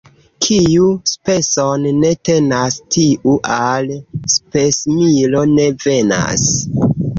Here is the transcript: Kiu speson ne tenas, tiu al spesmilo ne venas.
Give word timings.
Kiu 0.43 0.85
speson 1.11 1.85
ne 1.97 2.13
tenas, 2.29 2.79
tiu 2.97 3.37
al 3.59 3.93
spesmilo 4.37 5.47
ne 5.55 5.71
venas. 5.87 6.51